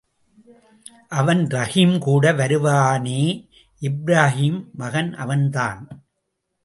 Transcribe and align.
அவன் 1.09 1.47
ரஹீம் 1.47 1.99
கூட 1.99 2.33
வருவானே, 2.33 3.21
இப்ராஹீம் 3.81 4.59
மகன் 4.73 5.11
அவனேதான்! 5.13 5.83